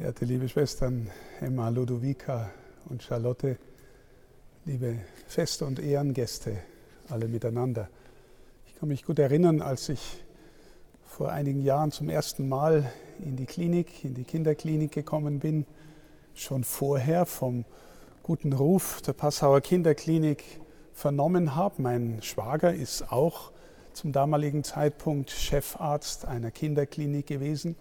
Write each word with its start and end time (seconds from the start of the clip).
Verehrte 0.00 0.24
liebe 0.24 0.48
Schwestern 0.48 1.10
Emma, 1.42 1.68
Ludovica 1.68 2.50
und 2.88 3.02
Charlotte, 3.02 3.58
liebe 4.64 4.96
Feste- 5.26 5.66
und 5.66 5.78
Ehrengäste, 5.78 6.56
alle 7.10 7.28
miteinander. 7.28 7.90
Ich 8.66 8.76
kann 8.76 8.88
mich 8.88 9.04
gut 9.04 9.18
erinnern, 9.18 9.60
als 9.60 9.90
ich 9.90 10.24
vor 11.04 11.30
einigen 11.30 11.60
Jahren 11.60 11.92
zum 11.92 12.08
ersten 12.08 12.48
Mal 12.48 12.90
in 13.18 13.36
die 13.36 13.44
Klinik, 13.44 14.02
in 14.02 14.14
die 14.14 14.24
Kinderklinik 14.24 14.90
gekommen 14.90 15.38
bin, 15.38 15.66
schon 16.32 16.64
vorher 16.64 17.26
vom 17.26 17.66
guten 18.22 18.54
Ruf 18.54 19.02
der 19.02 19.12
Passauer 19.12 19.60
Kinderklinik 19.60 20.42
vernommen 20.94 21.56
habe. 21.56 21.82
Mein 21.82 22.22
Schwager 22.22 22.72
ist 22.72 23.12
auch 23.12 23.52
zum 23.92 24.12
damaligen 24.12 24.64
Zeitpunkt 24.64 25.30
Chefarzt 25.30 26.24
einer 26.24 26.50
Kinderklinik 26.50 27.26
gewesen 27.26 27.76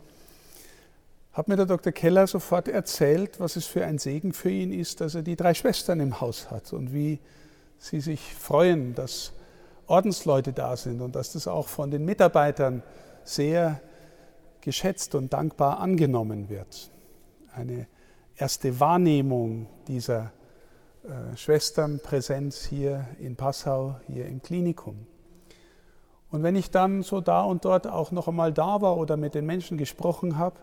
hat 1.40 1.48
mir 1.48 1.56
der 1.56 1.68
Dr. 1.68 1.94
Keller 1.94 2.28
sofort 2.28 2.68
erzählt, 2.68 3.40
was 3.40 3.56
es 3.56 3.66
für 3.66 3.86
ein 3.86 3.98
Segen 3.98 4.34
für 4.34 4.50
ihn 4.50 4.74
ist, 4.74 5.00
dass 5.00 5.16
er 5.16 5.22
die 5.22 5.38
drei 5.38 5.54
Schwestern 5.54 6.02
im 6.02 6.20
Haus 6.20 6.52
hat 6.52 6.74
und 6.74 6.94
wie 6.94 7.22
sie 7.78 8.02
sich 8.02 8.36
freuen, 8.36 8.94
dass 8.94 9.32
Ordensleute 9.88 10.52
da 10.52 10.76
sind 10.76 11.00
und 11.00 11.16
dass 11.16 11.32
das 11.32 11.48
auch 11.48 11.70
von 11.70 11.92
den 11.92 12.04
Mitarbeitern 12.04 12.84
sehr 13.24 13.80
geschätzt 14.60 15.16
und 15.16 15.32
dankbar 15.32 15.80
angenommen 15.80 16.50
wird. 16.50 16.92
Eine 17.56 17.88
erste 18.36 18.82
Wahrnehmung 18.82 19.68
dieser 19.88 20.34
äh, 21.04 21.38
Schwesternpräsenz 21.38 22.66
hier 22.66 23.08
in 23.18 23.38
Passau, 23.38 23.96
hier 24.08 24.26
im 24.26 24.42
Klinikum. 24.42 25.08
Und 26.32 26.44
wenn 26.44 26.58
ich 26.58 26.70
dann 26.70 27.02
so 27.02 27.22
da 27.22 27.44
und 27.44 27.64
dort 27.64 27.88
auch 27.88 28.12
noch 28.12 28.28
einmal 28.28 28.52
da 28.52 28.82
war 28.82 28.98
oder 28.98 29.16
mit 29.16 29.36
den 29.36 29.46
Menschen 29.46 29.78
gesprochen 29.78 30.38
habe, 30.38 30.58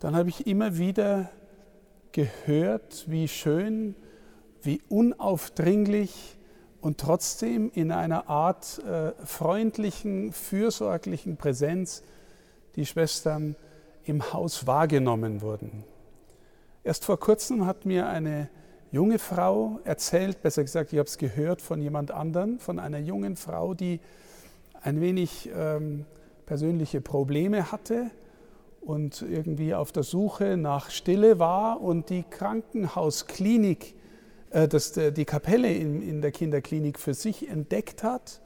dann 0.00 0.14
habe 0.14 0.28
ich 0.28 0.46
immer 0.46 0.76
wieder 0.78 1.30
gehört, 2.12 3.04
wie 3.08 3.28
schön, 3.28 3.94
wie 4.62 4.80
unaufdringlich 4.88 6.38
und 6.80 6.98
trotzdem 6.98 7.70
in 7.74 7.90
einer 7.92 8.28
Art 8.28 8.80
äh, 8.84 9.12
freundlichen, 9.24 10.32
fürsorglichen 10.32 11.36
Präsenz 11.36 12.02
die 12.76 12.86
Schwestern 12.86 13.56
im 14.04 14.32
Haus 14.32 14.66
wahrgenommen 14.66 15.40
wurden. 15.40 15.84
Erst 16.84 17.04
vor 17.04 17.18
kurzem 17.18 17.66
hat 17.66 17.86
mir 17.86 18.08
eine 18.08 18.48
junge 18.92 19.18
Frau 19.18 19.80
erzählt, 19.84 20.42
besser 20.42 20.62
gesagt, 20.62 20.92
ich 20.92 20.98
habe 20.98 21.08
es 21.08 21.18
gehört 21.18 21.60
von 21.60 21.80
jemand 21.80 22.10
anderen, 22.12 22.60
von 22.60 22.78
einer 22.78 22.98
jungen 22.98 23.36
Frau, 23.36 23.74
die 23.74 24.00
ein 24.82 25.00
wenig 25.00 25.50
ähm, 25.54 26.06
persönliche 26.44 27.00
Probleme 27.00 27.72
hatte 27.72 28.10
und 28.86 29.22
irgendwie 29.22 29.74
auf 29.74 29.90
der 29.90 30.04
Suche 30.04 30.56
nach 30.56 30.90
Stille 30.90 31.40
war 31.40 31.80
und 31.80 32.08
die 32.08 32.22
Krankenhausklinik, 32.22 33.96
äh, 34.50 34.68
das, 34.68 34.92
die 34.92 35.24
Kapelle 35.24 35.72
in, 35.72 36.00
in 36.02 36.22
der 36.22 36.30
Kinderklinik 36.30 37.00
für 37.00 37.12
sich 37.12 37.48
entdeckt 37.48 38.04
hat 38.04 38.40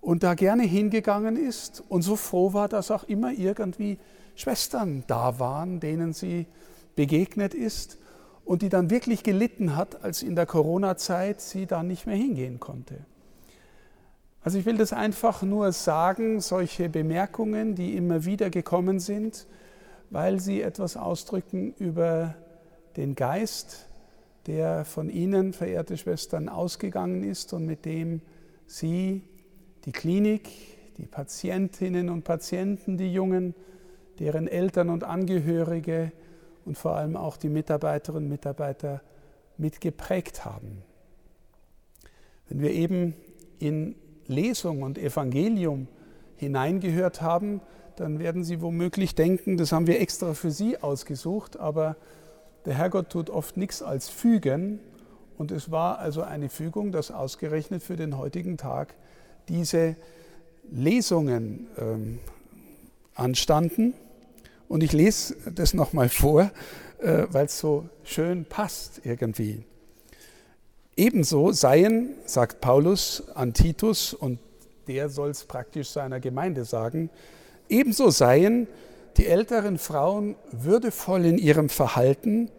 und 0.00 0.22
da 0.22 0.34
gerne 0.34 0.62
hingegangen 0.62 1.36
ist 1.36 1.84
und 1.88 2.00
so 2.00 2.16
froh 2.16 2.54
war, 2.54 2.68
dass 2.68 2.90
auch 2.90 3.04
immer 3.04 3.32
irgendwie 3.32 3.98
Schwestern 4.34 5.04
da 5.08 5.38
waren, 5.38 5.78
denen 5.78 6.14
sie 6.14 6.46
begegnet 6.94 7.52
ist 7.52 7.98
und 8.46 8.62
die 8.62 8.70
dann 8.70 8.88
wirklich 8.88 9.24
gelitten 9.24 9.76
hat, 9.76 10.02
als 10.02 10.22
in 10.22 10.36
der 10.36 10.46
Corona-Zeit 10.46 11.42
sie 11.42 11.66
da 11.66 11.82
nicht 11.82 12.06
mehr 12.06 12.16
hingehen 12.16 12.60
konnte. 12.60 13.04
Also 14.42 14.58
ich 14.58 14.64
will 14.64 14.78
das 14.78 14.94
einfach 14.94 15.42
nur 15.42 15.72
sagen, 15.72 16.40
solche 16.40 16.88
Bemerkungen, 16.88 17.74
die 17.74 17.94
immer 17.94 18.24
wieder 18.24 18.48
gekommen 18.48 19.00
sind, 19.00 19.46
weil 20.10 20.40
sie 20.40 20.62
etwas 20.62 20.96
ausdrücken 20.96 21.74
über 21.78 22.34
den 22.96 23.14
Geist, 23.14 23.86
der 24.46 24.84
von 24.84 25.10
Ihnen, 25.10 25.52
verehrte 25.52 25.96
Schwestern, 25.96 26.48
ausgegangen 26.48 27.24
ist 27.24 27.52
und 27.52 27.66
mit 27.66 27.84
dem 27.84 28.20
Sie 28.66 29.22
die 29.84 29.92
Klinik, 29.92 30.48
die 30.96 31.06
Patientinnen 31.06 32.08
und 32.08 32.24
Patienten, 32.24 32.96
die 32.96 33.12
Jungen, 33.12 33.54
deren 34.18 34.48
Eltern 34.48 34.88
und 34.90 35.04
Angehörige 35.04 36.12
und 36.64 36.78
vor 36.78 36.96
allem 36.96 37.16
auch 37.16 37.36
die 37.36 37.48
Mitarbeiterinnen 37.48 38.24
und 38.24 38.30
Mitarbeiter 38.30 39.02
mitgeprägt 39.58 40.44
haben. 40.44 40.82
Wenn 42.48 42.60
wir 42.60 42.70
eben 42.70 43.14
in 43.58 43.94
Lesung 44.26 44.82
und 44.82 44.98
Evangelium 44.98 45.88
hineingehört 46.36 47.22
haben, 47.22 47.60
dann 47.96 48.18
werden 48.18 48.44
Sie 48.44 48.60
womöglich 48.60 49.14
denken, 49.14 49.56
das 49.56 49.72
haben 49.72 49.86
wir 49.86 50.00
extra 50.00 50.34
für 50.34 50.50
Sie 50.50 50.78
ausgesucht, 50.78 51.58
aber 51.58 51.96
der 52.64 52.74
Herrgott 52.74 53.10
tut 53.10 53.30
oft 53.30 53.56
nichts 53.56 53.82
als 53.82 54.08
fügen. 54.08 54.80
Und 55.38 55.50
es 55.50 55.70
war 55.70 55.98
also 55.98 56.22
eine 56.22 56.48
Fügung, 56.48 56.92
dass 56.92 57.10
ausgerechnet 57.10 57.82
für 57.82 57.96
den 57.96 58.16
heutigen 58.18 58.56
Tag 58.56 58.94
diese 59.48 59.96
Lesungen 60.70 61.68
ähm, 61.78 62.18
anstanden. 63.14 63.94
Und 64.68 64.82
ich 64.82 64.92
lese 64.92 65.36
das 65.52 65.74
nochmal 65.74 66.08
vor, 66.08 66.50
äh, 66.98 67.26
weil 67.30 67.46
es 67.46 67.58
so 67.58 67.88
schön 68.02 68.44
passt 68.44 69.02
irgendwie. 69.04 69.64
Ebenso 70.96 71.52
seien, 71.52 72.14
sagt 72.24 72.60
Paulus 72.60 73.24
an 73.34 73.52
Titus, 73.52 74.14
und 74.14 74.38
der 74.88 75.08
soll 75.08 75.30
es 75.30 75.44
praktisch 75.44 75.90
seiner 75.90 76.20
Gemeinde 76.20 76.64
sagen, 76.64 77.10
Ebenso 77.68 78.10
seien 78.10 78.68
die 79.16 79.26
älteren 79.26 79.78
Frauen 79.78 80.36
würdevoll 80.52 81.24
in 81.24 81.38
ihrem 81.38 81.68
Verhalten, 81.68 82.50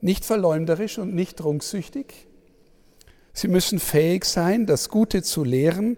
nicht 0.00 0.24
verleumderisch 0.24 0.98
und 0.98 1.14
nicht 1.14 1.38
trunksüchtig. 1.38 2.26
Sie 3.32 3.48
müssen 3.48 3.78
fähig 3.78 4.24
sein, 4.24 4.66
das 4.66 4.88
Gute 4.88 5.22
zu 5.22 5.44
lehren, 5.44 5.96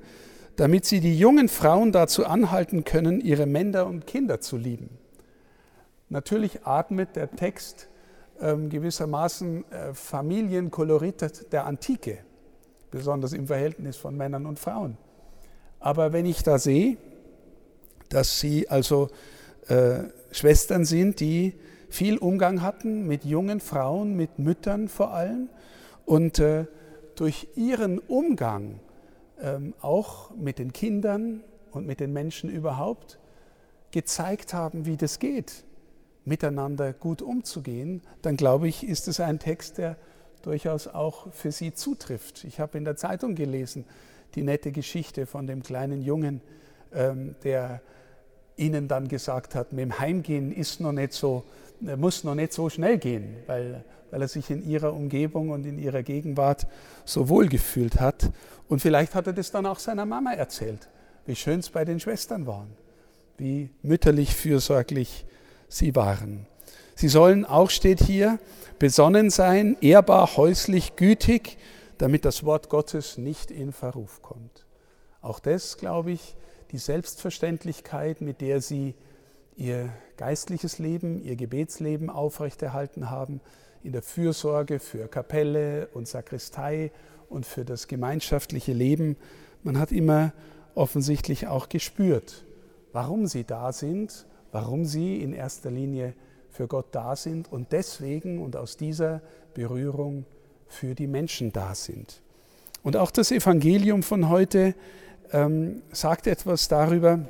damit 0.56 0.86
sie 0.86 1.00
die 1.00 1.18
jungen 1.18 1.48
Frauen 1.48 1.92
dazu 1.92 2.24
anhalten 2.24 2.84
können, 2.84 3.20
ihre 3.20 3.46
Männer 3.46 3.86
und 3.86 4.06
Kinder 4.06 4.40
zu 4.40 4.56
lieben. 4.56 4.90
Natürlich 6.08 6.64
atmet 6.64 7.16
der 7.16 7.30
Text 7.30 7.88
ähm, 8.40 8.70
gewissermaßen 8.70 9.70
äh, 9.70 9.94
Familienkolorit 9.94 11.52
der 11.52 11.66
Antike, 11.66 12.18
besonders 12.90 13.32
im 13.32 13.48
Verhältnis 13.48 13.96
von 13.96 14.16
Männern 14.16 14.46
und 14.46 14.58
Frauen. 14.58 14.96
Aber 15.80 16.12
wenn 16.12 16.26
ich 16.26 16.42
da 16.42 16.58
sehe, 16.58 16.96
dass 18.08 18.40
sie 18.40 18.68
also 18.68 19.08
äh, 19.68 20.04
Schwestern 20.30 20.84
sind, 20.84 21.20
die 21.20 21.54
viel 21.88 22.18
Umgang 22.18 22.62
hatten 22.62 23.06
mit 23.06 23.24
jungen 23.24 23.60
Frauen, 23.60 24.16
mit 24.16 24.38
Müttern 24.38 24.88
vor 24.88 25.12
allem 25.12 25.48
und 26.04 26.38
äh, 26.38 26.66
durch 27.14 27.48
ihren 27.56 27.98
Umgang 27.98 28.80
ähm, 29.40 29.74
auch 29.80 30.30
mit 30.34 30.58
den 30.58 30.72
Kindern 30.72 31.42
und 31.70 31.86
mit 31.86 32.00
den 32.00 32.12
Menschen 32.12 32.50
überhaupt 32.50 33.18
gezeigt 33.90 34.52
haben, 34.52 34.86
wie 34.86 34.96
das 34.96 35.18
geht, 35.18 35.64
miteinander 36.24 36.92
gut 36.92 37.22
umzugehen, 37.22 38.02
dann 38.22 38.36
glaube 38.36 38.68
ich, 38.68 38.86
ist 38.86 39.08
es 39.08 39.20
ein 39.20 39.38
Text, 39.38 39.78
der 39.78 39.96
durchaus 40.42 40.86
auch 40.88 41.32
für 41.32 41.52
sie 41.52 41.72
zutrifft. 41.72 42.44
Ich 42.44 42.60
habe 42.60 42.78
in 42.78 42.84
der 42.84 42.96
Zeitung 42.96 43.34
gelesen 43.34 43.84
die 44.34 44.42
nette 44.42 44.70
Geschichte 44.70 45.26
von 45.26 45.46
dem 45.46 45.62
kleinen 45.62 46.02
Jungen, 46.02 46.40
der 47.44 47.80
ihnen 48.56 48.88
dann 48.88 49.08
gesagt 49.08 49.54
hat, 49.54 49.72
mit 49.72 49.82
dem 49.82 49.98
Heimgehen 49.98 50.52
ist 50.52 50.80
noch 50.80 50.92
nicht 50.92 51.12
so, 51.12 51.44
muss 51.80 52.24
noch 52.24 52.34
nicht 52.34 52.52
so 52.52 52.70
schnell 52.70 52.98
gehen, 52.98 53.36
weil, 53.46 53.84
weil 54.10 54.22
er 54.22 54.28
sich 54.28 54.50
in 54.50 54.66
ihrer 54.66 54.94
Umgebung 54.94 55.50
und 55.50 55.66
in 55.66 55.78
ihrer 55.78 56.02
Gegenwart 56.02 56.66
so 57.04 57.28
wohl 57.28 57.48
gefühlt 57.48 58.00
hat. 58.00 58.30
Und 58.68 58.80
vielleicht 58.80 59.14
hat 59.14 59.26
er 59.26 59.32
das 59.32 59.50
dann 59.50 59.66
auch 59.66 59.78
seiner 59.78 60.06
Mama 60.06 60.32
erzählt, 60.32 60.88
wie 61.26 61.36
schön 61.36 61.60
es 61.60 61.70
bei 61.70 61.84
den 61.84 62.00
Schwestern 62.00 62.46
waren, 62.46 62.72
wie 63.36 63.70
mütterlich 63.82 64.34
fürsorglich 64.34 65.26
sie 65.68 65.94
waren. 65.94 66.46
Sie 66.94 67.08
sollen 67.08 67.44
auch, 67.44 67.68
steht 67.68 68.00
hier, 68.00 68.38
besonnen 68.78 69.28
sein, 69.28 69.76
ehrbar, 69.82 70.36
häuslich, 70.36 70.96
gütig, 70.96 71.58
damit 71.98 72.24
das 72.24 72.44
Wort 72.44 72.70
Gottes 72.70 73.18
nicht 73.18 73.50
in 73.50 73.72
Verruf 73.72 74.22
kommt. 74.22 74.66
Auch 75.26 75.40
das, 75.40 75.76
glaube 75.76 76.12
ich, 76.12 76.36
die 76.70 76.78
Selbstverständlichkeit, 76.78 78.20
mit 78.20 78.40
der 78.40 78.60
sie 78.60 78.94
ihr 79.56 79.88
geistliches 80.16 80.78
Leben, 80.78 81.20
ihr 81.20 81.34
Gebetsleben 81.34 82.10
aufrechterhalten 82.10 83.10
haben, 83.10 83.40
in 83.82 83.90
der 83.90 84.02
Fürsorge 84.02 84.78
für 84.78 85.08
Kapelle 85.08 85.88
und 85.94 86.06
Sakristei 86.06 86.92
und 87.28 87.44
für 87.44 87.64
das 87.64 87.88
gemeinschaftliche 87.88 88.72
Leben. 88.72 89.16
Man 89.64 89.80
hat 89.80 89.90
immer 89.90 90.32
offensichtlich 90.76 91.48
auch 91.48 91.68
gespürt, 91.68 92.44
warum 92.92 93.26
sie 93.26 93.42
da 93.42 93.72
sind, 93.72 94.26
warum 94.52 94.84
sie 94.84 95.20
in 95.20 95.32
erster 95.32 95.72
Linie 95.72 96.14
für 96.50 96.68
Gott 96.68 96.86
da 96.92 97.16
sind 97.16 97.50
und 97.50 97.72
deswegen 97.72 98.40
und 98.40 98.54
aus 98.54 98.76
dieser 98.76 99.22
Berührung 99.54 100.24
für 100.68 100.94
die 100.94 101.08
Menschen 101.08 101.52
da 101.52 101.74
sind. 101.74 102.22
Und 102.84 102.96
auch 102.96 103.10
das 103.10 103.32
Evangelium 103.32 104.04
von 104.04 104.28
heute 104.28 104.76
ähm, 105.32 105.82
sagt 105.92 106.26
etwas 106.26 106.68
darüber, 106.68 107.20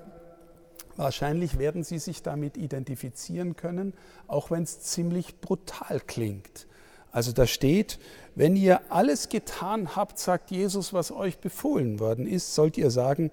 Wahrscheinlich 0.96 1.58
werden 1.58 1.84
Sie 1.84 1.98
sich 1.98 2.22
damit 2.22 2.56
identifizieren 2.56 3.54
können, 3.54 3.92
auch 4.26 4.50
wenn 4.50 4.62
es 4.62 4.80
ziemlich 4.80 5.40
brutal 5.40 6.00
klingt. 6.00 6.66
Also 7.12 7.32
da 7.32 7.46
steht, 7.46 7.98
wenn 8.34 8.56
ihr 8.56 8.80
alles 8.90 9.28
getan 9.28 9.94
habt, 9.94 10.18
sagt 10.18 10.50
Jesus, 10.50 10.92
was 10.92 11.12
euch 11.12 11.38
befohlen 11.38 12.00
worden 12.00 12.26
ist, 12.26 12.54
sollt 12.54 12.78
ihr 12.78 12.90
sagen, 12.90 13.30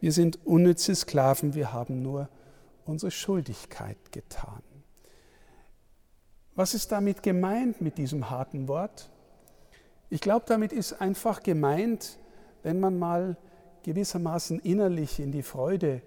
wir 0.00 0.12
sind 0.12 0.44
unnütze 0.46 0.94
Sklaven, 0.94 1.54
wir 1.54 1.72
haben 1.72 2.02
nur 2.02 2.28
unsere 2.84 3.10
Schuldigkeit 3.10 4.12
getan. 4.12 4.62
Was 6.54 6.72
ist 6.72 6.92
damit 6.92 7.22
gemeint 7.22 7.82
mit 7.82 7.98
diesem 7.98 8.30
harten 8.30 8.68
Wort? 8.68 9.10
Ich 10.08 10.20
glaube, 10.20 10.46
damit 10.48 10.72
ist 10.72 10.94
einfach 10.94 11.42
gemeint, 11.42 12.18
wenn 12.62 12.80
man 12.80 12.98
mal 12.98 13.36
gewissermaßen 13.86 14.58
innerlich 14.58 15.20
in 15.20 15.30
die 15.30 15.44
Freude 15.44 16.02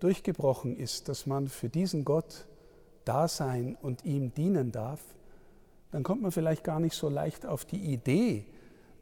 durchgebrochen 0.00 0.76
ist, 0.76 1.08
dass 1.08 1.26
man 1.26 1.48
für 1.48 1.68
diesen 1.68 2.06
Gott 2.06 2.46
da 3.04 3.28
sein 3.28 3.76
und 3.82 4.06
ihm 4.06 4.32
dienen 4.32 4.72
darf, 4.72 5.00
dann 5.90 6.02
kommt 6.02 6.22
man 6.22 6.32
vielleicht 6.32 6.64
gar 6.64 6.80
nicht 6.80 6.94
so 6.94 7.10
leicht 7.10 7.44
auf 7.44 7.66
die 7.66 7.92
Idee, 7.92 8.46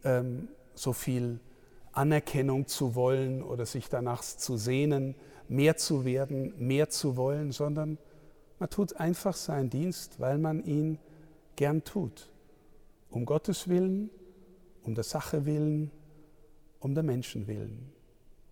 ähm, 0.03 0.49
so 0.75 0.93
viel 0.93 1.39
Anerkennung 1.93 2.67
zu 2.67 2.97
wollen 2.97 3.41
oder 3.41 3.67
sich 3.67 3.89
danach 3.89 4.23
zu 4.23 4.57
sehnen, 4.57 5.15
mehr 5.49 5.77
zu 5.77 6.05
werden, 6.05 6.53
mehr 6.59 6.91
zu 6.91 7.17
wollen, 7.17 7.53
sondern 7.53 7.99
man 8.59 8.69
tut 8.69 8.97
einfach 8.97 9.37
seinen 9.37 9.71
Dienst, 9.71 10.19
weil 10.19 10.39
man 10.39 10.65
ihn 10.65 10.99
gern 11.55 11.85
tut. 11.85 12.33
Um 13.11 13.25
Gottes 13.27 13.69
Willen, 13.69 14.11
um 14.83 14.97
der 14.97 15.05
Sache 15.05 15.47
willen, 15.47 15.93
um 16.81 16.95
der 16.95 17.05
Menschen 17.05 17.47
willen. 17.47 17.93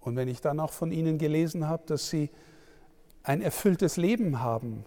Und 0.07 0.15
wenn 0.15 0.29
ich 0.29 0.41
dann 0.41 0.61
auch 0.61 0.73
von 0.73 0.93
Ihnen 0.93 1.19
gelesen 1.19 1.69
habe, 1.69 1.83
dass 1.87 2.09
Sie 2.09 2.31
ein 3.25 3.43
erfülltes 3.43 3.97
Leben 3.97 4.41
haben 4.41 4.85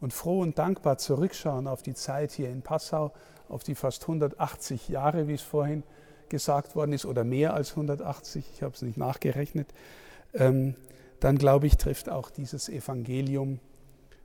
und 0.00 0.12
froh 0.12 0.40
und 0.40 0.58
dankbar 0.58 0.96
zurückschauen 0.96 1.66
auf 1.66 1.82
die 1.82 1.94
Zeit 1.94 2.30
hier 2.30 2.50
in 2.50 2.62
Passau, 2.62 3.12
auf 3.48 3.64
die 3.64 3.74
fast 3.74 4.02
180 4.02 4.88
Jahre, 4.88 5.26
wie 5.26 5.34
es 5.34 5.42
vorhin 5.42 5.82
gesagt 6.28 6.76
worden 6.76 6.92
ist, 6.92 7.04
oder 7.04 7.24
mehr 7.24 7.52
als 7.52 7.72
180, 7.72 8.44
ich 8.54 8.62
habe 8.62 8.72
es 8.72 8.82
nicht 8.82 8.96
nachgerechnet, 8.96 9.74
ähm, 10.34 10.76
dann 11.18 11.36
glaube 11.36 11.66
ich, 11.66 11.76
trifft 11.76 12.08
auch 12.08 12.30
dieses 12.30 12.68
Evangelium 12.68 13.58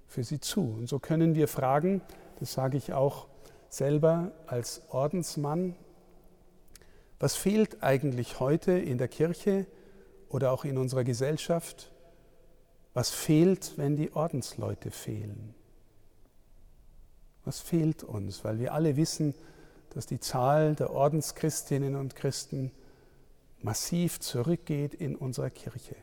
für 0.08 0.24
Sie 0.24 0.40
zu. 0.40 0.62
Und 0.62 0.88
so 0.88 1.00
können 1.00 1.34
wir 1.34 1.48
fragen, 1.48 2.02
das 2.40 2.54
sage 2.54 2.78
ich 2.78 2.94
auch 2.94 3.26
selber 3.68 4.32
als 4.46 4.84
Ordensmann, 4.90 5.76
was 7.20 7.36
fehlt 7.36 7.82
eigentlich 7.82 8.40
heute 8.40 8.74
in 8.74 9.00
der 9.00 9.08
Kirche 9.08 9.66
oder 10.36 10.52
auch 10.52 10.66
in 10.66 10.78
unserer 10.78 11.06
Gesellschaft? 11.06 11.94
Was 12.94 13.10
fehlt, 13.10 13.78
wenn 13.78 13.96
die 13.96 14.12
Ordensleute 14.14 14.92
fehlen? 14.92 15.56
Was 17.46 17.62
fehlt 17.62 18.04
uns? 18.04 18.44
Weil 18.44 18.60
wir 18.60 18.74
alle 18.74 18.98
wissen, 18.98 19.34
dass 19.92 20.08
die 20.08 20.20
Zahl 20.20 20.76
der 20.76 20.92
Ordenschristinnen 20.92 21.96
und 21.96 22.18
Christen 22.18 22.72
massiv 23.62 24.20
zurückgeht 24.20 24.94
in 24.94 25.16
unserer 25.16 25.50
Kirche. 25.50 25.96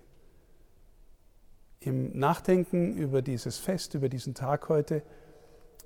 Im 1.80 2.18
Nachdenken 2.18 2.96
über 2.96 3.20
dieses 3.20 3.58
Fest, 3.58 3.92
über 3.92 4.08
diesen 4.08 4.34
Tag 4.34 4.70
heute, 4.70 5.02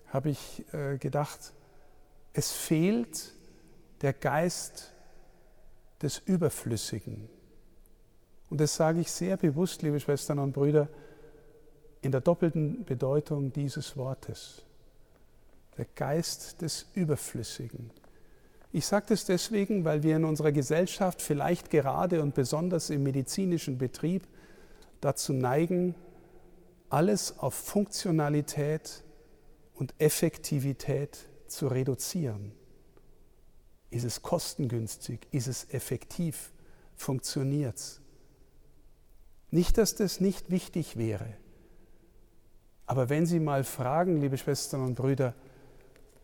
habe 0.06 0.30
ich 0.30 0.64
äh, 0.72 0.98
gedacht, 0.98 1.52
es 2.32 2.52
fehlt 2.52 3.34
der 4.02 4.12
Geist 4.12 4.92
des 6.00 6.18
Überflüssigen. 6.18 7.28
Und 8.50 8.60
das 8.60 8.76
sage 8.76 9.00
ich 9.00 9.10
sehr 9.10 9.36
bewusst, 9.36 9.82
liebe 9.82 10.00
Schwestern 10.00 10.38
und 10.38 10.52
Brüder, 10.52 10.88
in 12.02 12.12
der 12.12 12.20
doppelten 12.20 12.84
Bedeutung 12.84 13.52
dieses 13.52 13.96
Wortes. 13.96 14.62
Der 15.76 15.86
Geist 15.94 16.62
des 16.62 16.86
Überflüssigen. 16.94 17.90
Ich 18.72 18.86
sage 18.86 19.06
das 19.08 19.24
deswegen, 19.24 19.84
weil 19.84 20.02
wir 20.02 20.16
in 20.16 20.24
unserer 20.24 20.52
Gesellschaft 20.52 21.22
vielleicht 21.22 21.70
gerade 21.70 22.22
und 22.22 22.34
besonders 22.34 22.90
im 22.90 23.02
medizinischen 23.02 23.78
Betrieb 23.78 24.26
dazu 25.00 25.32
neigen, 25.32 25.94
alles 26.88 27.38
auf 27.38 27.54
Funktionalität 27.54 29.02
und 29.74 29.94
Effektivität 29.98 31.18
zu 31.46 31.68
reduzieren. 31.68 32.52
Ist 33.90 34.04
es 34.04 34.22
kostengünstig? 34.22 35.26
Ist 35.30 35.46
es 35.46 35.68
effektiv? 35.70 36.52
Funktioniert 36.96 37.76
es? 37.76 38.00
Nicht, 39.50 39.78
dass 39.78 39.94
das 39.94 40.20
nicht 40.20 40.50
wichtig 40.50 40.96
wäre. 40.96 41.34
Aber 42.86 43.08
wenn 43.08 43.26
Sie 43.26 43.40
mal 43.40 43.64
fragen, 43.64 44.20
liebe 44.20 44.38
Schwestern 44.38 44.82
und 44.82 44.94
Brüder, 44.94 45.34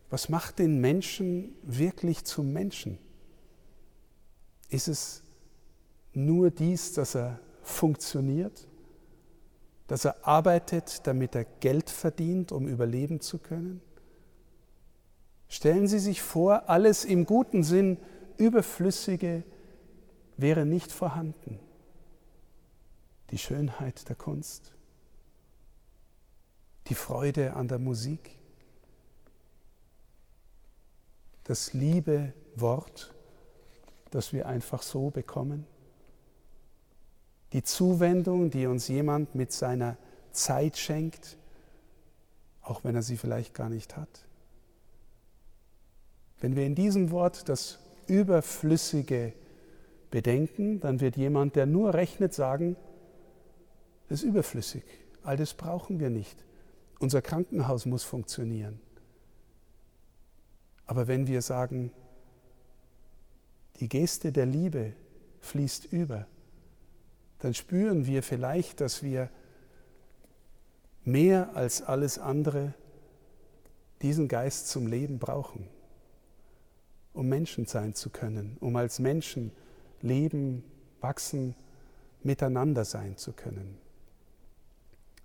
was 0.09 0.29
macht 0.29 0.59
den 0.59 0.79
Menschen 0.79 1.55
wirklich 1.63 2.23
zum 2.23 2.53
Menschen? 2.53 2.97
Ist 4.69 4.87
es 4.87 5.23
nur 6.13 6.51
dies, 6.51 6.93
dass 6.93 7.15
er 7.15 7.39
funktioniert, 7.61 8.67
dass 9.87 10.05
er 10.05 10.25
arbeitet, 10.25 11.05
damit 11.07 11.35
er 11.35 11.45
Geld 11.45 11.89
verdient, 11.89 12.51
um 12.51 12.67
überleben 12.67 13.19
zu 13.19 13.39
können? 13.39 13.81
Stellen 15.47 15.87
Sie 15.87 15.99
sich 15.99 16.21
vor, 16.21 16.69
alles 16.69 17.05
im 17.05 17.25
guten 17.25 17.63
Sinn 17.63 17.97
Überflüssige 18.37 19.43
wäre 20.37 20.65
nicht 20.65 20.91
vorhanden. 20.91 21.59
Die 23.33 23.39
Schönheit 23.39 24.07
der 24.09 24.15
Kunst, 24.15 24.73
die 26.85 26.93
Freude 26.93 27.55
an 27.55 27.67
der 27.67 27.79
Musik, 27.79 28.37
das 31.43 31.73
liebe 31.73 32.31
Wort, 32.55 33.11
das 34.11 34.33
wir 34.33 34.45
einfach 34.45 34.83
so 34.83 35.09
bekommen, 35.09 35.65
die 37.53 37.63
Zuwendung, 37.63 38.51
die 38.51 38.67
uns 38.67 38.87
jemand 38.87 39.33
mit 39.33 39.51
seiner 39.51 39.97
Zeit 40.31 40.77
schenkt, 40.77 41.35
auch 42.61 42.83
wenn 42.83 42.93
er 42.93 43.01
sie 43.01 43.17
vielleicht 43.17 43.55
gar 43.55 43.69
nicht 43.69 43.97
hat. 43.97 44.27
Wenn 46.39 46.55
wir 46.55 46.67
in 46.67 46.75
diesem 46.75 47.09
Wort 47.09 47.49
das 47.49 47.79
Überflüssige 48.05 49.33
bedenken, 50.11 50.79
dann 50.81 50.99
wird 50.99 51.17
jemand, 51.17 51.55
der 51.55 51.65
nur 51.65 51.95
rechnet, 51.95 52.35
sagen, 52.35 52.75
das 54.13 54.21
ist 54.21 54.29
überflüssig, 54.29 54.83
all 55.23 55.37
das 55.37 55.55
brauchen 55.55 55.99
wir 55.99 56.11
nicht. 56.11 56.45
Unser 56.99 57.23
Krankenhaus 57.23 57.87
muss 57.87 58.03
funktionieren. 58.03 58.79
Aber 60.85 61.07
wenn 61.07 61.25
wir 61.25 61.41
sagen, 61.41 61.91
die 63.79 63.89
Geste 63.89 64.31
der 64.31 64.45
Liebe 64.45 64.93
fließt 65.39 65.91
über, 65.91 66.27
dann 67.39 67.55
spüren 67.55 68.05
wir 68.05 68.21
vielleicht, 68.21 68.81
dass 68.81 69.01
wir 69.01 69.31
mehr 71.05 71.55
als 71.55 71.81
alles 71.81 72.19
andere 72.19 72.75
diesen 74.03 74.27
Geist 74.27 74.67
zum 74.67 74.85
Leben 74.85 75.17
brauchen 75.17 75.67
um 77.13 77.27
Menschen 77.27 77.65
sein 77.65 77.95
zu 77.95 78.11
können, 78.11 78.57
um 78.59 78.75
als 78.75 78.99
Menschen 78.99 79.51
leben, 80.01 80.63
wachsen, 81.01 81.55
miteinander 82.21 82.85
sein 82.85 83.17
zu 83.17 83.33
können. 83.33 83.82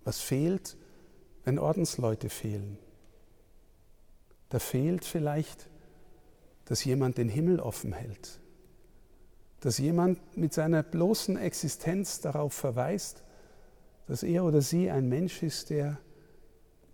Was 0.05 0.21
fehlt, 0.21 0.77
wenn 1.45 1.59
Ordensleute 1.59 2.31
fehlen? 2.31 2.79
Da 4.49 4.59
fehlt 4.59 5.05
vielleicht, 5.05 5.69
dass 6.65 6.85
jemand 6.85 7.19
den 7.19 7.29
Himmel 7.29 7.61
offen 7.61 7.93
hält, 7.93 8.41
dass 9.61 9.79
jemand 9.79 10.37
mit 10.37 10.53
seiner 10.53 10.83
bloßen 10.83 11.37
Existenz 11.37 12.21
darauf 12.21 12.53
verweist, 12.53 13.25
dass 14.07 14.23
er 14.23 14.45
oder 14.45 14.63
sie 14.63 14.91
ein 14.91 15.09
Mensch 15.09 15.43
ist, 15.43 15.71
der 15.71 15.99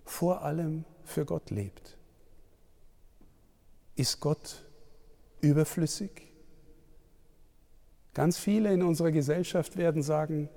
vor 0.05 0.43
allem 0.43 0.85
für 1.05 1.25
Gott 1.25 1.51
lebt. 1.51 1.97
Ist 3.97 4.21
Gott 4.21 4.65
überflüssig? 5.41 6.33
Ganz 8.15 8.39
viele 8.39 8.73
in 8.73 8.83
unserer 8.83 9.13
Gesellschaft 9.13 9.77
werden 9.77 10.03
sagen, 10.03 10.49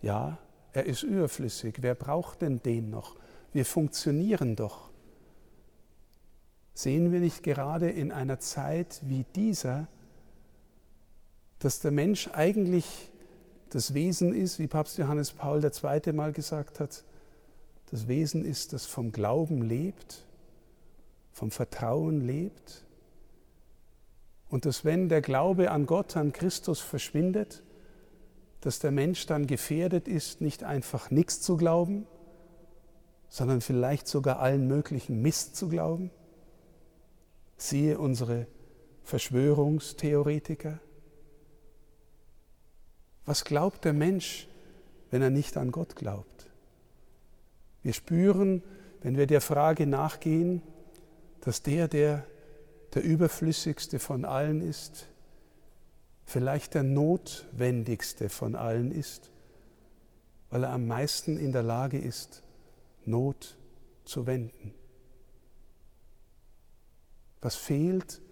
ja, 0.00 0.38
er 0.74 0.86
ist 0.86 1.02
überflüssig. 1.02 1.76
Wer 1.80 1.94
braucht 1.94 2.42
denn 2.42 2.62
den 2.62 2.90
noch? 2.90 3.16
Wir 3.52 3.64
funktionieren 3.64 4.56
doch. 4.56 4.90
Sehen 6.74 7.12
wir 7.12 7.20
nicht 7.20 7.42
gerade 7.42 7.88
in 7.88 8.10
einer 8.10 8.40
Zeit 8.40 9.00
wie 9.04 9.24
dieser, 9.36 9.86
dass 11.60 11.80
der 11.80 11.92
Mensch 11.92 12.28
eigentlich 12.32 13.10
das 13.70 13.94
Wesen 13.94 14.34
ist, 14.34 14.58
wie 14.58 14.66
Papst 14.66 14.98
Johannes 14.98 15.32
Paul 15.32 15.64
II. 15.64 16.12
mal 16.12 16.32
gesagt 16.32 16.80
hat, 16.80 17.04
das 17.90 18.08
Wesen 18.08 18.44
ist, 18.44 18.72
das 18.72 18.86
vom 18.86 19.12
Glauben 19.12 19.62
lebt, 19.62 20.24
vom 21.32 21.52
Vertrauen 21.52 22.20
lebt 22.20 22.84
und 24.48 24.66
dass 24.66 24.84
wenn 24.84 25.08
der 25.08 25.20
Glaube 25.20 25.70
an 25.70 25.86
Gott, 25.86 26.16
an 26.16 26.32
Christus 26.32 26.80
verschwindet, 26.80 27.62
dass 28.64 28.78
der 28.78 28.90
Mensch 28.90 29.26
dann 29.26 29.46
gefährdet 29.46 30.08
ist, 30.08 30.40
nicht 30.40 30.64
einfach 30.64 31.10
nichts 31.10 31.42
zu 31.42 31.58
glauben, 31.58 32.06
sondern 33.28 33.60
vielleicht 33.60 34.08
sogar 34.08 34.40
allen 34.40 34.66
möglichen 34.66 35.20
Mist 35.20 35.54
zu 35.54 35.68
glauben? 35.68 36.10
Siehe 37.58 37.98
unsere 37.98 38.46
Verschwörungstheoretiker. 39.02 40.80
Was 43.26 43.44
glaubt 43.44 43.84
der 43.84 43.92
Mensch, 43.92 44.48
wenn 45.10 45.20
er 45.20 45.30
nicht 45.30 45.58
an 45.58 45.70
Gott 45.70 45.94
glaubt? 45.94 46.50
Wir 47.82 47.92
spüren, 47.92 48.62
wenn 49.02 49.18
wir 49.18 49.26
der 49.26 49.42
Frage 49.42 49.86
nachgehen, 49.86 50.62
dass 51.42 51.62
der, 51.62 51.86
der 51.86 52.24
der 52.94 53.02
überflüssigste 53.02 53.98
von 53.98 54.24
allen 54.24 54.60
ist, 54.60 55.08
vielleicht 56.24 56.74
der 56.74 56.82
notwendigste 56.82 58.28
von 58.28 58.54
allen 58.54 58.92
ist, 58.92 59.30
weil 60.50 60.64
er 60.64 60.70
am 60.70 60.86
meisten 60.86 61.38
in 61.38 61.52
der 61.52 61.62
Lage 61.62 61.98
ist, 61.98 62.42
Not 63.06 63.58
zu 64.04 64.26
wenden. 64.26 64.72
Was 67.40 67.54
fehlt, 67.54 68.22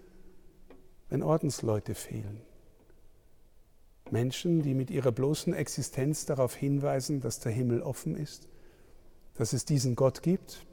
wenn 1.10 1.22
Ordensleute 1.22 1.94
fehlen? 1.94 2.40
Menschen, 4.10 4.62
die 4.62 4.74
mit 4.74 4.90
ihrer 4.90 5.12
bloßen 5.12 5.52
Existenz 5.52 6.26
darauf 6.26 6.54
hinweisen, 6.54 7.20
dass 7.20 7.40
der 7.40 7.52
Himmel 7.52 7.82
offen 7.82 8.16
ist, 8.16 8.48
dass 9.34 9.52
es 9.52 9.64
diesen 9.64 9.96
Gott 9.96 10.22
gibt, 10.22 10.66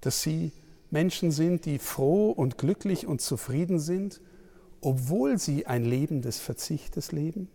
dass 0.00 0.22
sie 0.22 0.52
Menschen 0.90 1.30
sind, 1.30 1.64
die 1.64 1.78
froh 1.78 2.30
und 2.30 2.58
glücklich 2.58 3.06
und 3.06 3.20
zufrieden 3.20 3.78
sind, 3.78 4.20
obwohl 4.82 5.38
sie 5.38 5.66
ein 5.66 5.84
Leben 5.84 6.22
des 6.22 6.40
Verzichtes 6.40 7.12
leben, 7.12 7.48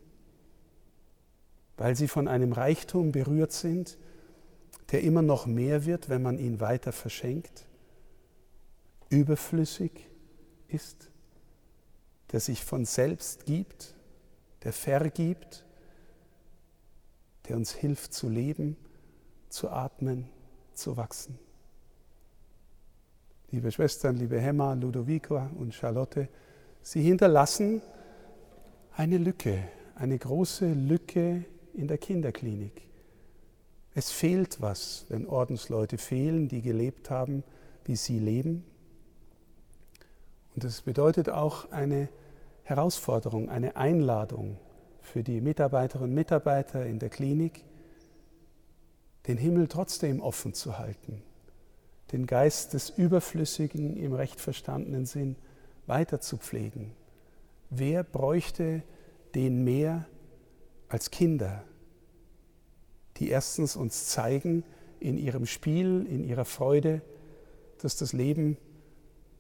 weil 1.76 1.96
sie 1.96 2.08
von 2.08 2.28
einem 2.28 2.54
Reichtum 2.54 3.12
berührt 3.12 3.52
sind, 3.52 3.98
der 4.92 5.04
immer 5.04 5.22
noch 5.22 5.46
mehr 5.46 5.86
wird, 5.86 6.10
wenn 6.10 6.24
man 6.24 6.40
ihn 6.40 6.62
weiter 6.62 6.94
verschenkt, 6.94 7.68
überflüssig 9.10 9.92
ist, 10.70 11.12
der 12.32 12.40
sich 12.40 12.64
von 12.64 12.86
selbst 12.86 13.46
gibt, 13.46 13.94
der 14.64 14.72
vergibt, 14.72 15.66
der 17.48 17.58
uns 17.58 17.74
hilft 17.74 18.14
zu 18.14 18.30
leben, 18.30 18.78
zu 19.50 19.70
atmen, 19.70 20.30
zu 20.74 20.96
wachsen. 20.96 21.38
Liebe 23.52 23.72
Schwestern, 23.72 24.16
liebe 24.16 24.40
Hemma, 24.40 24.74
Ludovico 24.74 25.38
und 25.58 25.74
Charlotte, 25.74 26.30
Sie 26.90 27.02
hinterlassen 27.02 27.82
eine 28.96 29.18
Lücke, 29.18 29.62
eine 29.96 30.18
große 30.18 30.72
Lücke 30.72 31.44
in 31.74 31.90
der 31.90 31.98
Kinderklinik. 31.98 32.82
Es 33.94 34.10
fehlt 34.10 34.62
was, 34.62 35.06
wenn 35.10 35.28
Ordensleute 35.28 35.98
fehlen, 35.98 36.48
die 36.48 36.62
gelebt 36.62 37.10
haben, 37.10 37.44
wie 37.84 37.98
Sie 37.98 38.20
leben. 38.20 38.64
Und 40.56 40.64
es 40.64 40.80
bedeutet 40.80 41.30
auch 41.30 41.70
eine 41.72 42.08
Herausforderung, 42.64 43.50
eine 43.50 43.76
Einladung 43.76 44.56
für 45.02 45.24
die 45.24 45.42
Mitarbeiterinnen 45.42 46.12
und 46.12 46.16
Mitarbeiter 46.16 46.86
in 46.86 47.00
der 47.00 47.10
Klinik, 47.10 47.66
den 49.28 49.38
Himmel 49.38 49.68
trotzdem 49.68 50.22
offen 50.22 50.54
zu 50.54 50.80
halten, 50.80 51.22
den 52.14 52.28
Geist 52.28 52.74
des 52.74 52.92
Überflüssigen 52.92 53.98
im 53.98 54.14
recht 54.14 54.40
verstandenen 54.40 55.06
Sinn 55.06 55.36
weiter 55.88 56.20
zu 56.20 56.38
pflegen. 56.38 56.94
Wer 57.70 58.04
bräuchte 58.04 58.84
den 59.36 59.64
mehr 59.64 60.06
als 60.90 61.12
Kinder, 61.12 61.64
die 63.18 63.30
erstens 63.30 63.76
uns 63.76 64.08
zeigen 64.08 64.64
in 65.00 65.18
ihrem 65.18 65.46
Spiel, 65.46 66.06
in 66.10 66.24
ihrer 66.24 66.46
Freude, 66.46 67.02
dass 67.80 67.98
das 67.98 68.14
Leben 68.14 68.58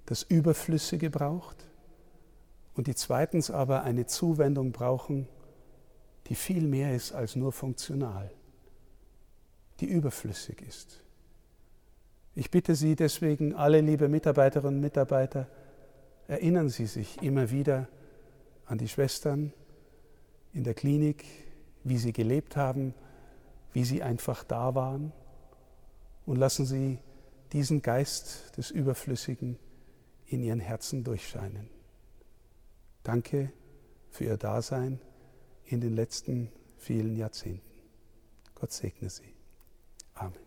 das 0.06 0.24
Überflüssige 0.24 1.10
braucht 1.10 1.68
und 2.76 2.88
die 2.88 2.96
zweitens 2.96 3.52
aber 3.52 3.84
eine 3.84 4.06
Zuwendung 4.06 4.72
brauchen, 4.72 5.28
die 6.28 6.36
viel 6.36 6.68
mehr 6.68 6.96
ist 6.96 7.14
als 7.14 7.36
nur 7.36 7.52
funktional, 7.52 8.32
die 9.80 9.86
überflüssig 9.86 10.62
ist. 10.62 11.02
Ich 12.36 12.52
bitte 12.52 12.76
Sie 12.76 12.96
deswegen, 12.96 13.56
alle 13.56 13.82
liebe 13.82 14.10
Mitarbeiterinnen 14.10 14.76
und 14.76 14.82
Mitarbeiter, 14.82 15.48
erinnern 16.28 16.70
Sie 16.70 16.86
sich 16.86 17.22
immer 17.22 17.52
wieder 17.52 17.88
an 18.66 18.78
die 18.78 18.88
Schwestern 18.88 19.54
in 20.54 20.64
der 20.64 20.74
Klinik, 20.74 21.26
wie 21.84 21.98
sie 21.98 22.14
gelebt 22.14 22.56
haben, 22.56 22.94
wie 23.74 23.84
sie 23.84 24.04
einfach 24.04 24.44
da 24.44 24.76
waren 24.76 25.14
und 26.26 26.38
lassen 26.38 26.66
Sie 26.66 27.00
diesen 27.54 27.82
Geist 27.82 28.58
des 28.58 28.72
Überflüssigen 28.72 29.58
in 30.26 30.44
Ihren 30.44 30.60
Herzen 30.60 31.04
durchscheinen. 31.04 31.70
Danke 33.04 33.54
für 34.10 34.26
Ihr 34.26 34.38
Dasein 34.38 35.00
in 35.66 35.80
den 35.80 35.96
letzten 35.96 36.52
vielen 36.78 37.16
Jahrzehnten. 37.16 37.62
Gott 38.56 38.74
segne 38.74 39.10
Sie. 39.10 39.34
Amen. 40.16 40.38